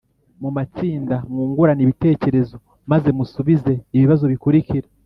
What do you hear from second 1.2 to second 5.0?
mwungurane ibitekerezo, maze musubize ibibazo bikurikira